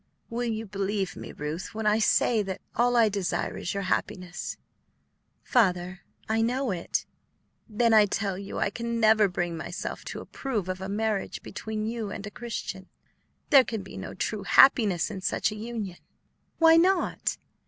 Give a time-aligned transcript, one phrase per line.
[0.31, 4.57] "Will you believe me, Ruth, when I say that all I desire is your happiness?"
[5.43, 7.05] "Father, I know it."
[7.69, 11.85] "Then I tell you I can never bring myself to approve of a marriage between
[11.85, 12.89] you and a Christian.
[13.51, 15.97] There can be no true happiness in such a union."
[16.57, 17.37] "Why not?